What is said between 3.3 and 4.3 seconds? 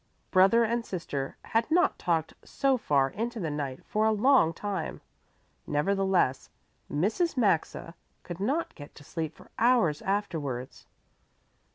the night for a